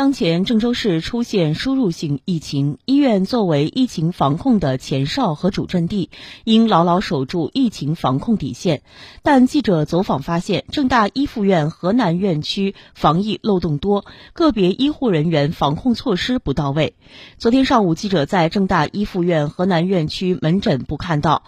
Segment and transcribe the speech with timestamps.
[0.00, 6.08] 当前郑州市出现输入性疫情，医院作为疫情防控的前哨和主阵地，
[6.44, 8.80] 应牢牢守住疫情防控底线。
[9.22, 16.94] 但记者走访发现，郑大一附院河南院区防疫漏洞多，个别医护人员防控措施不到位。
[17.36, 21.42] 昨天上午，记者在郑大一附院河南院区门诊部看到。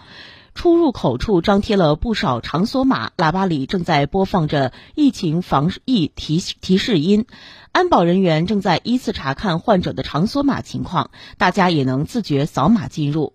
[0.55, 7.25] 出入口处张贴了不少场所码，喇叭里正在播放着疫情防疫提提示音，
[7.71, 13.33] 安保人员正在依次查看患者的场所码情况，大家也能自觉扫码进入。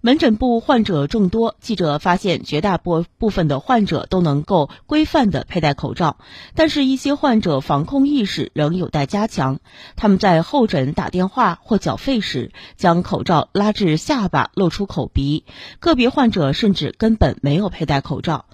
[0.00, 6.18] 门诊部患者众多，记者发现绝大部部分的患者都能够规范的佩戴口罩，
[6.54, 9.60] 但是，一些患者防控意识仍有待加强。
[9.96, 15.44] 他们在候诊、打电话或缴费时，将口罩拉至下巴，露出口鼻；
[15.80, 18.44] 个别患者甚至根本没有佩戴口罩，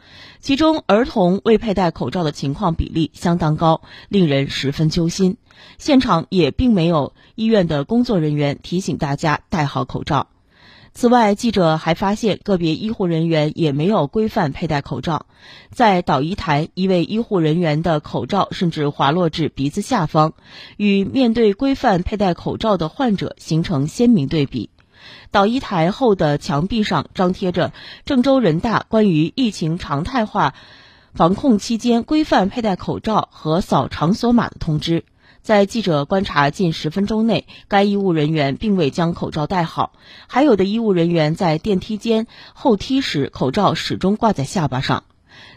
[0.40, 5.36] 其中儿童未佩戴口罩的情况比例相当高，令人十分揪心。
[5.76, 10.28] 现场也并没有医院的工作人员提醒大家戴好口罩。
[10.92, 15.26] 此外，记者还发现个别医护人员也没有规范佩戴口罩。
[15.70, 20.34] 在导医台，一位医护人员的口罩甚至滑落至鼻子下方，
[20.76, 24.68] 与面对规范佩戴口罩的患者形成鲜明对比。
[25.30, 27.72] 导医台后的墙壁上张贴着
[28.04, 30.54] 郑州人大关于疫情常态化
[31.14, 35.04] 防控期间规范佩戴口罩和扫场所码的通知。
[35.42, 39.92] 在记者观察近十分钟内，该医务人员并未将口罩戴好，
[40.28, 45.04] 还有的医务人员在电梯间候梯时，口罩始终挂在下巴上。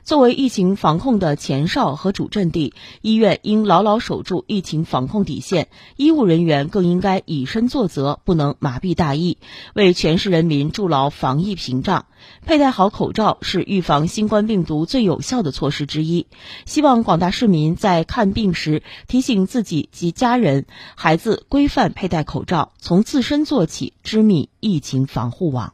[0.03, 9.37] 作为疫情防控的前哨和主阵地，医院应牢牢守住疫情防控底线，医务人员更应该以身作则，不能麻痹大意，
[9.73, 12.05] 为全市人民筑牢防疫屏障。
[12.45, 16.27] 佩戴好口罩是预防新冠病毒最有效的措施之一。
[16.65, 20.65] 希望广大市民在看病时提醒自己及家人、
[20.95, 25.73] 孩子规范佩戴口罩，从自身做起，织密疫情防护网。